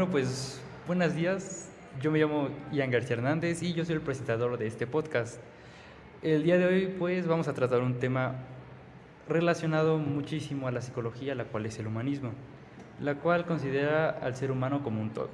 [0.00, 1.68] Bueno, pues buenos días.
[2.00, 5.38] Yo me llamo Ian García Hernández y yo soy el presentador de este podcast.
[6.22, 8.36] El día de hoy pues vamos a tratar un tema
[9.28, 12.30] relacionado muchísimo a la psicología, la cual es el humanismo,
[12.98, 15.28] la cual considera al ser humano como un todo.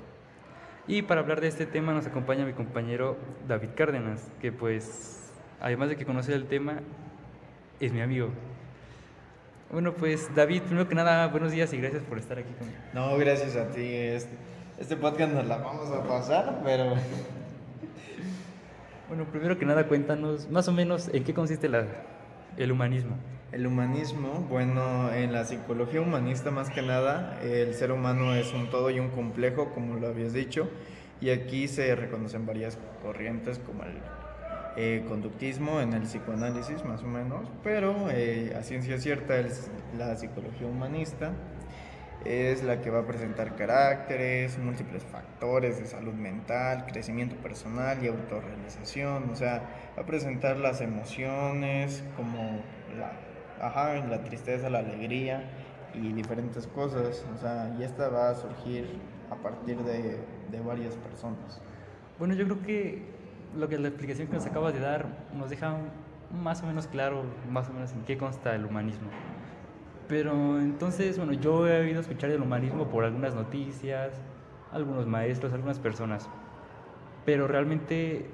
[0.88, 5.30] Y para hablar de este tema nos acompaña mi compañero David Cárdenas, que pues
[5.60, 6.80] además de que conoce el tema,
[7.78, 8.30] es mi amigo.
[9.70, 12.78] Bueno, pues David, primero que nada, buenos días y gracias por estar aquí conmigo.
[12.94, 13.82] No, gracias a ti.
[13.82, 14.34] Este,
[14.78, 16.94] este podcast nos la vamos a pasar, pero...
[19.08, 21.86] Bueno, primero que nada, cuéntanos más o menos en qué consiste la,
[22.56, 23.16] el humanismo.
[23.52, 28.68] El humanismo, bueno, en la psicología humanista más que nada, el ser humano es un
[28.68, 30.68] todo y un complejo, como lo habías dicho,
[31.20, 33.94] y aquí se reconocen varias corrientes como el
[34.76, 40.16] eh, conductismo en el psicoanálisis más o menos, pero eh, a ciencia cierta es la
[40.16, 41.32] psicología humanista
[42.26, 48.08] es la que va a presentar caracteres, múltiples factores de salud mental, crecimiento personal y
[48.08, 49.30] autorrealización.
[49.30, 49.62] O sea,
[49.96, 52.60] va a presentar las emociones como
[52.98, 53.12] la,
[53.64, 55.44] ajá, la tristeza, la alegría
[55.94, 57.24] y diferentes cosas.
[57.34, 58.88] O sea, y esta va a surgir
[59.30, 60.18] a partir de,
[60.50, 61.60] de varias personas.
[62.18, 63.02] Bueno, yo creo que
[63.56, 65.76] lo que la explicación que nos acabas de dar nos deja
[66.30, 69.08] más o menos claro, más o menos en qué consta el humanismo.
[70.08, 74.12] Pero entonces, bueno, yo he oído escuchar del humanismo por algunas noticias,
[74.72, 76.28] algunos maestros, algunas personas,
[77.24, 78.26] pero realmente,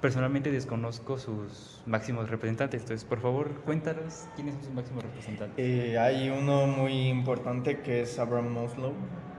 [0.00, 2.82] personalmente desconozco sus máximos representantes.
[2.82, 5.58] Entonces, por favor, cuéntanos quiénes son sus máximos representantes.
[5.58, 8.92] Eh, hay uno muy importante que es Abraham Maslow,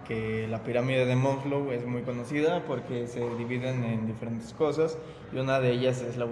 [0.05, 4.97] que la pirámide de Maslow es muy conocida porque se dividen en diferentes cosas
[5.31, 6.27] y una de ellas es la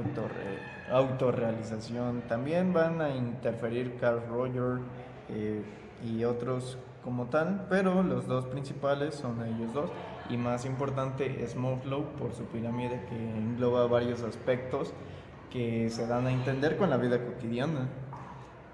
[0.91, 2.23] autorrealización.
[2.27, 4.81] También van a interferir Carl Rogers,
[5.31, 5.61] eh,
[6.03, 9.89] y otros como tal, pero los dos principales son ellos dos.
[10.29, 14.93] Y más importante es Maslow por su pirámide que engloba varios aspectos
[15.51, 17.87] que se dan a entender con la vida cotidiana.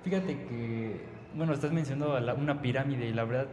[0.04, 1.02] Fíjate que,
[1.34, 3.48] bueno, estás mencionando una pirámide y la verdad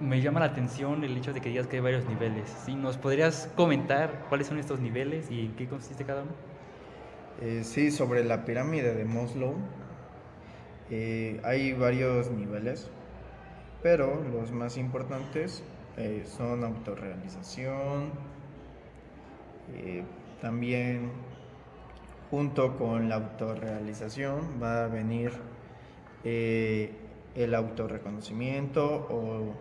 [0.00, 2.48] me llama la atención el hecho de que digas que hay varios niveles.
[2.64, 6.32] Si nos podrías comentar cuáles son estos niveles y en qué consiste cada uno.
[7.40, 9.54] Eh, sí, sobre la pirámide de Maslow,
[10.90, 12.88] eh, hay varios niveles,
[13.82, 15.62] pero los más importantes
[15.96, 18.10] eh, son autorrealización,
[19.74, 20.04] eh,
[20.40, 21.10] también
[22.30, 25.32] junto con la autorrealización va a venir
[26.24, 29.54] el autorreconocimiento o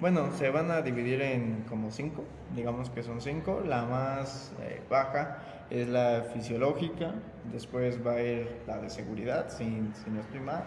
[0.00, 2.24] bueno, se van a dividir en como cinco,
[2.54, 3.62] digamos que son cinco.
[3.66, 4.52] La más
[4.88, 7.14] baja es la fisiológica,
[7.52, 10.64] después va a ir la de seguridad, si, si no estoy mal.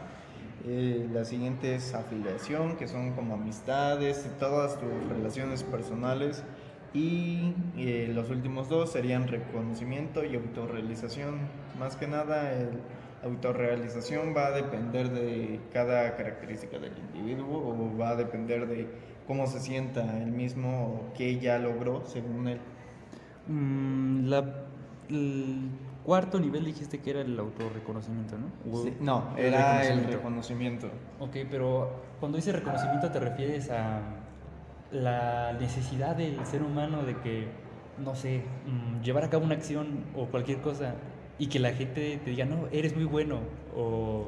[0.63, 6.43] La siguiente es afiliación, que son como amistades, todas tus relaciones personales.
[6.93, 11.39] Y eh, los últimos dos serían reconocimiento y autorrealización.
[11.79, 12.69] Más que nada, el
[13.23, 18.87] autorrealización va a depender de cada característica del individuo o va a depender de
[19.25, 22.59] cómo se sienta él mismo o qué ya logró según él.
[23.47, 24.70] Mm, la
[25.09, 25.69] el
[26.05, 28.47] cuarto nivel dijiste que era el autorreconocimiento, ¿no?
[28.99, 30.87] no, era el reconocimiento.
[31.19, 34.01] Ok, pero cuando dice reconocimiento te refieres a
[34.91, 37.47] la necesidad del ser humano de que,
[38.03, 40.95] no sé, mm, llevar a cabo una acción o cualquier cosa
[41.37, 43.39] y que la gente te diga, no, eres muy bueno
[43.75, 44.27] o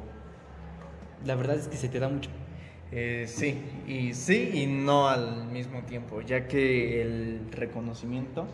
[1.24, 2.30] la verdad es que se te da mucho.
[2.92, 8.46] Eh, sí, y sí y no al mismo tiempo, ya que el reconocimiento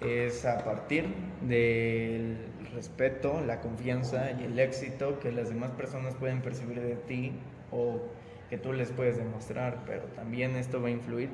[0.00, 1.06] es a partir
[1.42, 2.36] del
[2.74, 7.32] respeto, la confianza y el éxito que las demás personas pueden percibir de ti
[7.72, 8.00] o
[8.50, 11.28] que tú les puedes demostrar, pero también esto va a influir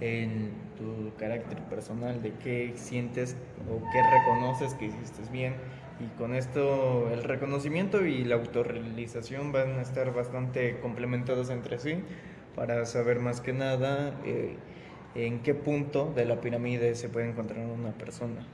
[0.00, 3.36] en tu carácter personal, de qué sientes
[3.68, 5.54] o qué reconoces que hiciste bien.
[5.98, 12.02] Y con esto el reconocimiento y la autorrealización van a estar bastante complementados entre sí
[12.56, 14.56] para saber más que nada eh,
[15.14, 18.46] en qué punto de la pirámide se puede encontrar una persona.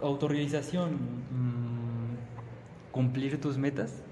[0.00, 2.16] Autorrealización, mm,
[2.92, 4.02] cumplir tus metas.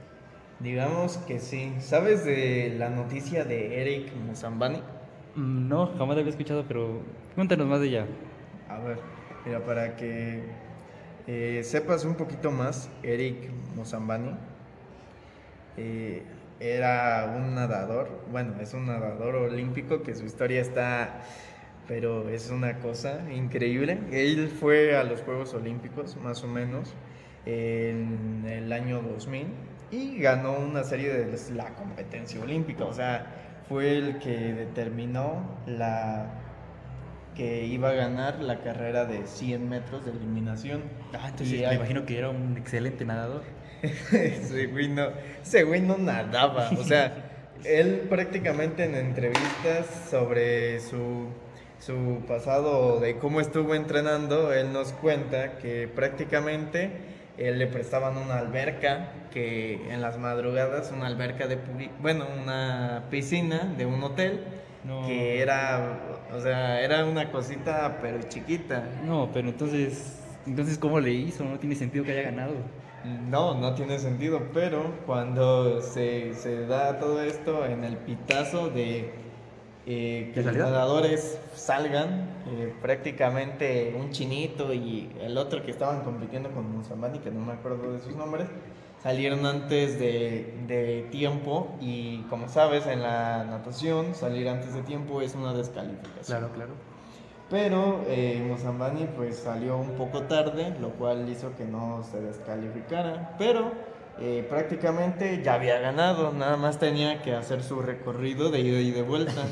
[0.61, 1.75] Digamos que sí.
[1.81, 4.78] ¿Sabes de la noticia de Eric Musambani?
[5.34, 7.00] Mm, no, jamás la había escuchado, pero
[7.34, 8.06] cuéntanos más de ella.
[8.69, 8.99] A ver,
[9.44, 10.43] mira, para que
[11.26, 14.31] eh, sepas un poquito más, Eric Musambani
[15.76, 16.22] eh,
[16.61, 21.22] era un nadador, bueno, es un nadador olímpico que su historia está
[21.88, 23.98] pero es una cosa increíble.
[24.12, 26.94] Él fue a los Juegos Olímpicos, más o menos,
[27.46, 29.46] en el año 2000
[29.90, 36.40] y ganó una serie de la competencia olímpica, o sea, fue el que determinó la,
[37.36, 40.82] que iba a ganar la carrera de 100 metros de eliminación.
[41.12, 43.42] Ah, entonces Y me hay- imagino que era un excelente nadador.
[44.12, 45.08] ese, güey no,
[45.42, 46.70] ese güey no nadaba.
[46.70, 47.30] O sea,
[47.64, 51.28] él prácticamente en entrevistas sobre su,
[51.81, 56.91] su pasado, de cómo estuvo entrenando, él nos cuenta que prácticamente
[57.37, 61.59] él le prestaban una alberca, que en las madrugadas, una alberca de,
[62.00, 64.44] bueno, una piscina de un hotel,
[64.85, 65.06] No.
[65.06, 65.99] que era,
[66.32, 68.85] o sea, era una cosita pero chiquita.
[69.05, 71.44] No, pero entonces, entonces ¿cómo le hizo?
[71.44, 72.55] No tiene sentido que haya ganado.
[73.29, 79.12] No, no tiene sentido, pero cuando se, se da todo esto en el pitazo de
[79.86, 86.02] eh, que ¿De los nadadores salgan, eh, prácticamente un chinito y el otro que estaban
[86.02, 88.48] compitiendo con Musambani, que no me acuerdo de sus nombres,
[89.02, 95.20] salieron antes de, de tiempo y como sabes en la natación salir antes de tiempo
[95.20, 96.25] es una descalificación.
[96.25, 96.94] Claro, claro.
[97.50, 103.37] Pero eh, Mozambani pues salió un poco tarde, lo cual hizo que no se descalificara.
[103.38, 103.72] Pero
[104.20, 108.90] eh, prácticamente ya había ganado, nada más tenía que hacer su recorrido de ida y
[108.90, 109.32] de vuelta.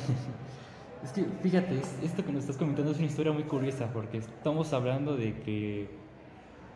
[1.05, 4.19] Es que fíjate, es- esto que nos estás comentando es una historia muy curiosa porque
[4.19, 5.89] estamos hablando de que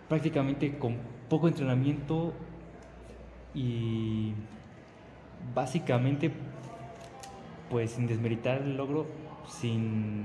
[0.09, 0.97] prácticamente con
[1.29, 2.33] poco entrenamiento
[3.55, 4.33] y
[5.55, 6.33] básicamente
[7.71, 9.07] pues sin desmeritar el logro,
[9.49, 10.25] sin,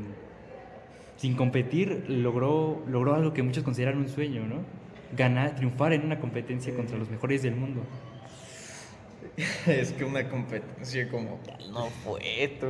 [1.18, 4.56] sin competir, logró, logró algo que muchos consideran un sueño, ¿no?
[5.16, 7.82] Ganar, triunfar en una competencia contra los mejores del mundo.
[9.68, 12.68] es que una competencia como tal no fue tú.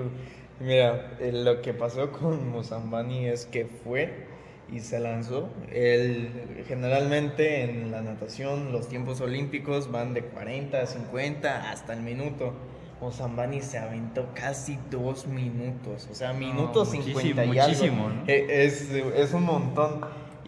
[0.60, 4.28] Mira, eh, lo que pasó con Mozambani es que fue
[4.72, 5.50] y se lanzó.
[5.72, 12.02] Él, generalmente en la natación los tiempos olímpicos van de 40 a 50 hasta el
[12.02, 12.54] minuto.
[13.02, 18.16] Mozambani se aventó casi dos minutos, o sea, minuto muchísimo, 50 y muchísimo, algo.
[18.18, 18.24] ¿no?
[18.28, 20.02] Eh, Es, es un montón.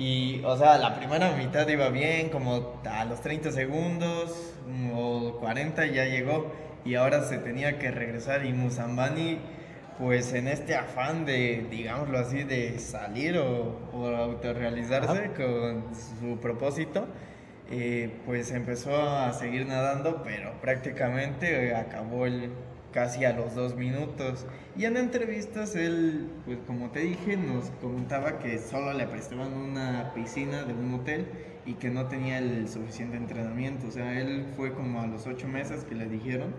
[0.03, 5.37] Y, o sea, la primera mitad iba bien, como a los 30 segundos mm, o
[5.39, 6.51] 40 ya llegó.
[6.83, 8.45] Y ahora se tenía que regresar.
[8.45, 9.39] Y Musambani,
[9.97, 17.07] pues en este afán de, digámoslo así, de salir o, o autorrealizarse con su propósito,
[17.71, 22.51] eh, pues empezó a seguir nadando, pero prácticamente acabó el,
[22.93, 24.45] casi a los dos minutos.
[24.77, 30.13] Y en entrevistas él, pues como te dije, nos comentaba que solo le prestaban una
[30.13, 31.27] piscina de un hotel
[31.65, 33.87] y que no tenía el suficiente entrenamiento.
[33.87, 36.53] O sea, él fue como a los ocho meses que le dijeron,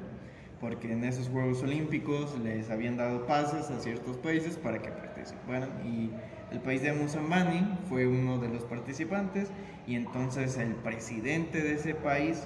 [0.60, 5.70] porque en esos Juegos Olímpicos les habían dado pases a ciertos países para que participaran.
[5.86, 6.10] Y
[6.52, 9.50] el país de Musambani fue uno de los participantes
[9.86, 12.44] y entonces el presidente de ese país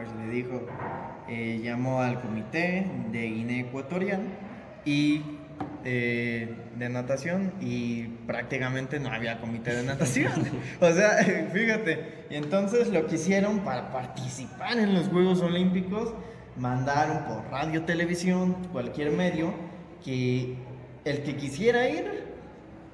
[0.00, 0.62] pues le dijo,
[1.28, 4.22] eh, llamó al comité de Guinea Ecuatorial
[4.86, 5.22] y
[5.84, 10.32] eh, de natación y prácticamente no había comité de natación.
[10.80, 11.16] o sea,
[11.52, 16.14] fíjate, y entonces lo que hicieron para participar en los Juegos Olímpicos,
[16.56, 19.52] mandaron por radio, televisión, cualquier medio,
[20.02, 20.56] que
[21.04, 22.30] el que quisiera ir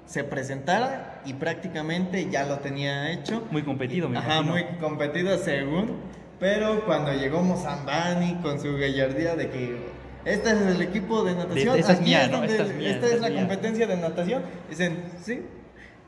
[0.07, 3.47] se presentara y prácticamente ya lo tenía hecho.
[3.53, 4.53] Muy competido, me Ajá, imagino.
[4.53, 6.16] muy competido según.
[6.39, 9.77] Pero cuando llegó Mozambani con su gallardía de que
[10.25, 12.39] este es el equipo de natación, De- esta es aquí mía, ¿no?
[12.39, 13.39] donde- Esta es mía, esta esta es es la mía.
[13.41, 15.43] competencia de natación, dicen, sí.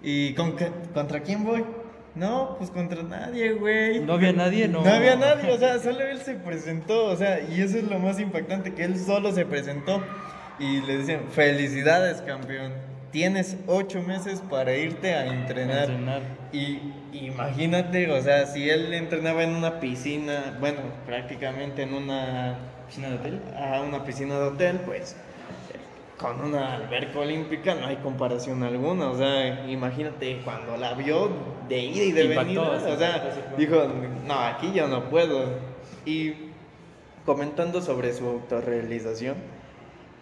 [0.03, 0.55] ¿Y con
[0.95, 1.65] contra quién voy?
[2.15, 4.01] No, pues contra nadie, güey.
[4.01, 4.83] No había nadie, no.
[4.83, 7.99] No había nadie, o sea, solo él se presentó, o sea, y eso es lo
[7.99, 10.03] más impactante, que él solo se presentó
[10.59, 12.73] y le dicen, felicidades, campeón.
[13.11, 15.91] Tienes ocho meses para irte a entrenar.
[15.91, 16.23] Entrenar.
[16.53, 16.81] Y
[17.13, 23.15] imagínate, o sea, si él entrenaba en una piscina, bueno, prácticamente en una, ¿Piscina de
[23.17, 23.41] hotel?
[23.57, 25.17] a una piscina de hotel, pues
[26.19, 29.11] con una alberca olímpica no hay comparación alguna.
[29.11, 31.31] O sea, imagínate cuando la vio
[31.69, 33.87] de ida y de venida, o sea, dijo,
[34.27, 35.47] no, aquí yo no puedo.
[36.05, 36.35] Y
[37.25, 39.37] comentando sobre su autorrealización,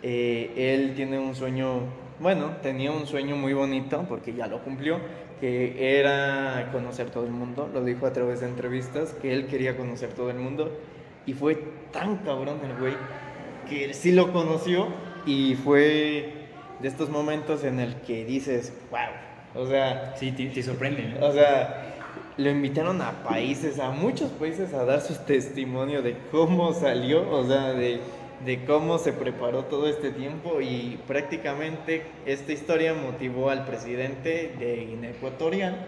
[0.02, 1.80] eh, él tiene un sueño,
[2.20, 4.98] bueno, tenía un sueño muy bonito porque ya lo cumplió,
[5.40, 9.76] que era conocer todo el mundo, lo dijo a través de entrevistas, que él quería
[9.76, 10.72] conocer todo el mundo.
[11.26, 11.56] Y fue
[11.92, 12.94] tan cabrón el güey
[13.68, 14.88] que sí lo conoció.
[15.26, 16.46] Y fue
[16.80, 21.26] de estos momentos en el que dices, wow, o sea, Sí, te, te sorprende, ¿no?
[21.26, 21.94] o sea,
[22.36, 27.44] lo invitaron a países, a muchos países a dar su testimonio de cómo salió, o
[27.44, 28.00] sea, de,
[28.44, 34.86] de cómo se preparó todo este tiempo y prácticamente esta historia motivó al presidente de
[34.86, 35.86] Guinea Ecuatorial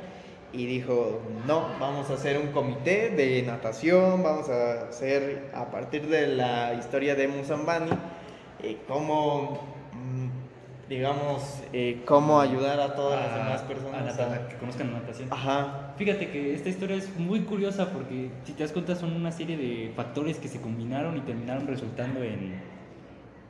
[0.52, 6.06] y dijo, no, vamos a hacer un comité de natación, vamos a hacer a partir
[6.06, 7.90] de la historia de Musambani,
[8.62, 9.77] eh, cómo
[10.88, 14.18] digamos, eh, cómo ayudar a todas las demás a personas.
[14.18, 15.28] a- que conozcan la natación.
[15.30, 19.32] Ajá, Fíjate que esta historia es muy curiosa porque si te das cuenta son una
[19.32, 22.54] serie de factores que se combinaron y terminaron resultando en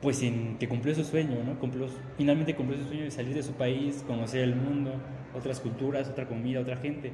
[0.01, 1.59] pues en que cumplió su sueño, ¿no?
[1.59, 4.93] Cumplió, finalmente cumplió su sueño de salir de su país, conocer el mundo,
[5.35, 7.11] otras culturas, otra comida, otra gente.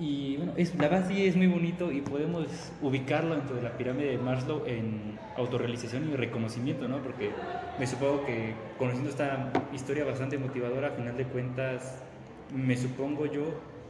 [0.00, 2.46] Y bueno, es, la sí es muy bonito y podemos
[2.80, 7.02] ubicarlo dentro de la pirámide de Maslow en autorrealización y reconocimiento, ¿no?
[7.02, 7.30] Porque
[7.78, 11.98] me supongo que conociendo esta historia bastante motivadora, a final de cuentas,
[12.54, 13.42] me supongo yo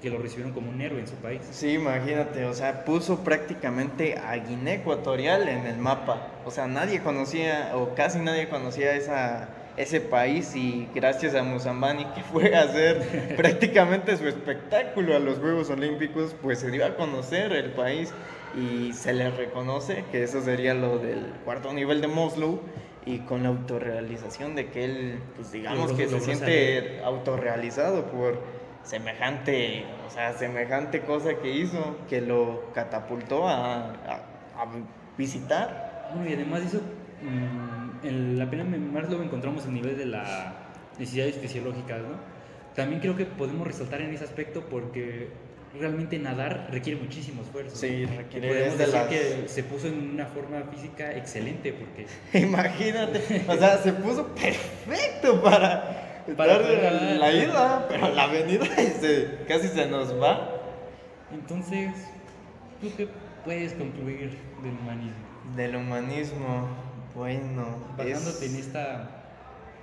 [0.03, 1.43] que lo recibieron como un héroe en su país.
[1.51, 6.29] sí, imagínate, o sea, puso prácticamente a Guinea Ecuatorial en el mapa.
[6.45, 12.05] O sea, nadie conocía, o casi nadie conocía esa, ese país y gracias a Musambani
[12.15, 16.97] que fue a hacer prácticamente su espectáculo a los Juegos Olímpicos, pues se dio a
[16.97, 18.13] conocer el país
[18.57, 22.61] y se le reconoce que eso sería lo del cuarto nivel de Moslow
[23.07, 28.39] y con la autorrealización de que él, pues digamos que se siente autorrealizado por
[28.83, 34.25] semejante, o sea, semejante cosa que hizo, que lo catapultó a, a-
[34.57, 34.67] a
[35.17, 36.11] visitar.
[36.15, 36.81] Bueno, y además de eso,
[38.03, 40.29] en la pirámide de Maslow encontramos el nivel de las
[40.99, 42.19] necesidades fisiológicas, ¿no?
[42.75, 45.29] También creo que podemos resaltar en ese aspecto porque
[45.79, 47.77] realmente nadar requiere muchísimo esfuerzo.
[47.77, 52.07] Sí, requiere, Podemos decir las- que se puso en una forma física excelente porque
[52.45, 56.93] Imagínate, o sea, se puso perfecto para, Para nadar.
[57.19, 58.65] la ida, pero la avenida
[59.01, 60.51] se- casi se nos va.
[61.33, 61.91] entonces,
[62.81, 63.09] ¿tú qué
[63.45, 65.31] puedes concluir del humanismo?
[65.57, 66.69] Del humanismo,
[67.15, 69.11] bueno, Basándote es- en esta,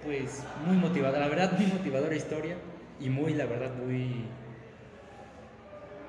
[0.02, 2.58] pues, muy motivadora, la verdad, muy motivadora historia
[3.00, 4.32] y muy, la verdad, muy,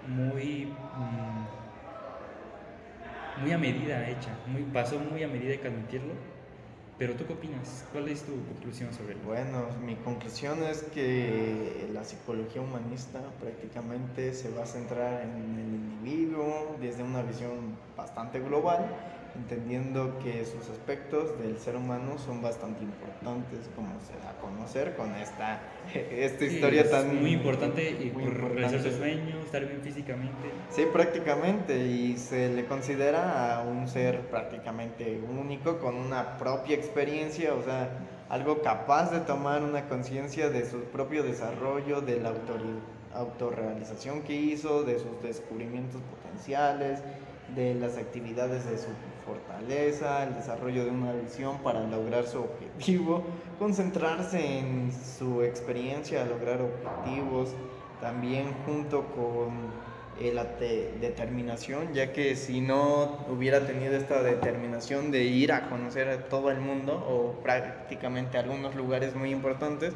[0.07, 1.47] muy, mm,
[3.37, 6.15] muy a medida hecha, muy, pasó muy a medida hay que admitirlo.
[6.99, 7.87] Pero tú qué opinas?
[7.93, 14.35] ¿Cuál es tu conclusión sobre el Bueno, mi conclusión es que la psicología humanista prácticamente
[14.35, 18.97] se va a centrar en el individuo desde una visión bastante global,
[19.35, 24.97] entendiendo que sus aspectos del ser humano son bastante importantes, como se da a conocer
[24.97, 25.61] con esta,
[25.95, 27.21] esta historia es tan...
[27.21, 28.99] muy importante y muy por realizar su importante.
[28.99, 30.51] sueño, estar bien físicamente.
[30.71, 37.55] Sí, prácticamente, y se le considera a un ser prácticamente único, con una propia experiencia,
[37.55, 37.91] o sea,
[38.29, 42.33] algo capaz de tomar una conciencia de su propio desarrollo, de la
[43.15, 47.03] autorrealización que hizo, de sus descubrimientos potenciales,
[47.55, 48.89] de las actividades de su
[49.29, 53.25] fortaleza, el desarrollo de una visión para lograr su objetivo,
[53.59, 57.51] concentrarse en su experiencia lograr objetivos,
[58.01, 59.71] también junto con
[60.19, 65.69] eh, la te- determinación, ya que si no hubiera tenido esta determinación de ir a
[65.69, 69.95] conocer a todo el mundo o prácticamente algunos lugares muy importantes,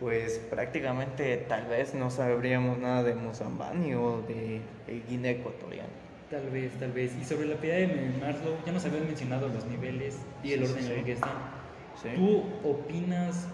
[0.00, 4.62] pues prácticamente tal vez no sabríamos nada de Mozambani o de
[5.08, 5.86] Guinea Ecuatorial.
[6.30, 7.16] Tal vez, tal vez.
[7.20, 10.72] Y sobre la pirámide de Maslow, ya nos habían mencionado los niveles y el Sí,
[10.72, 11.32] orden sí, en el que están.
[12.00, 12.08] ¿sí?
[12.14, 13.48] ¿Tú opinas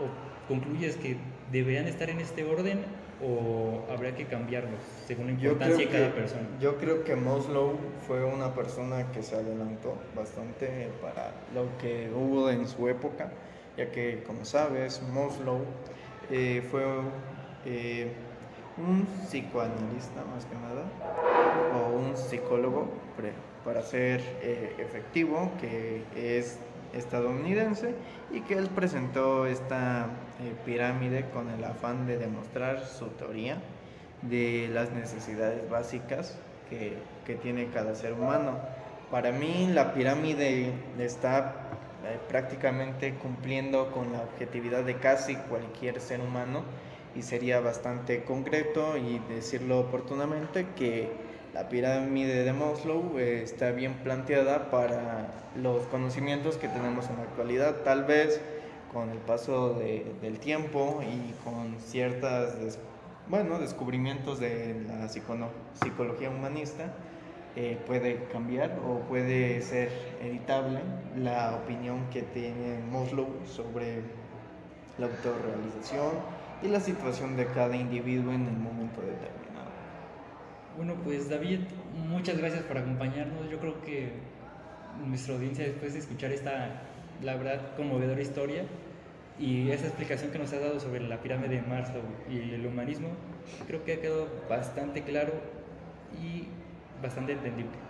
[0.00, 0.10] o
[0.48, 1.16] concluyes que
[1.52, 2.84] deberían estar en este orden
[3.22, 6.42] o habría que cambiarlos según la importancia de cada que, persona?
[6.60, 12.50] yo creo que Moslow fue una persona que se adelantó bastante para lo que hubo
[12.50, 13.32] en su época,
[13.76, 15.64] ya que, como sabes, Moslow
[16.28, 16.82] eh, fue
[17.64, 18.12] eh,
[18.78, 20.84] un psicoanalista más que nada,
[21.74, 22.88] o un psicólogo,
[23.64, 26.58] para ser eh, efectivo, que es
[26.94, 27.94] estadounidense
[28.32, 30.06] y que él presentó esta
[30.40, 33.58] eh, pirámide con el afán de demostrar su teoría
[34.22, 36.38] de las necesidades básicas
[36.70, 38.58] que, que tiene cada ser humano.
[39.10, 41.54] Para mí la pirámide está
[42.04, 46.62] eh, prácticamente cumpliendo con la objetividad de casi cualquier ser humano
[47.16, 51.10] y sería bastante concreto y decirlo oportunamente que
[51.54, 57.22] la pirámide de Maslow eh, está bien planteada para los conocimientos que tenemos en la
[57.22, 57.76] actualidad.
[57.84, 58.40] Tal vez
[58.92, 62.78] con el paso de- del tiempo y con ciertas des-
[63.28, 65.50] bueno, descubrimientos de la psicono-
[65.82, 66.92] psicología humanista,
[67.56, 70.80] eh, puede cambiar o puede ser editable
[71.16, 74.02] la opinión que tiene Maslow sobre
[74.98, 76.12] la autorrealización
[76.62, 79.70] y la situación de cada individuo en el momento determinado.
[80.76, 81.60] Bueno, pues David,
[82.08, 83.50] muchas gracias por acompañarnos.
[83.50, 84.12] Yo creo que
[85.06, 86.82] nuestra audiencia después de escuchar esta,
[87.22, 88.64] la verdad, conmovedora historia
[89.38, 93.08] y esa explicación que nos has dado sobre la pirámide de Maslow y el humanismo,
[93.66, 95.32] creo que ha quedado bastante claro
[96.22, 96.48] y
[97.02, 97.85] bastante entendible.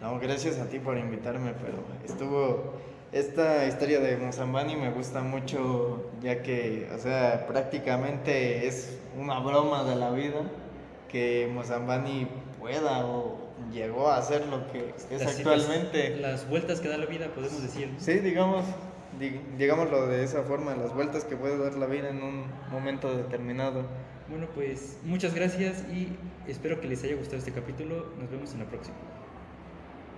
[0.00, 2.74] No, gracias a ti por invitarme, pero estuvo
[3.12, 9.84] Esta historia de Mozambani me gusta mucho, ya que, o sea, prácticamente es una broma
[9.84, 10.42] de la vida
[11.08, 13.38] que Mozambani pueda o
[13.72, 16.16] llegó a hacer lo que es Las actualmente.
[16.16, 17.94] Las vueltas que da la vida, podemos decir.
[17.98, 18.64] Sí, digamos,
[19.18, 23.16] di- digámoslo de esa forma, las vueltas que puede dar la vida en un momento
[23.16, 23.84] determinado.
[24.28, 26.08] Bueno, pues muchas gracias y
[26.50, 28.06] espero que les haya gustado este capítulo.
[28.20, 28.96] Nos vemos en la próxima.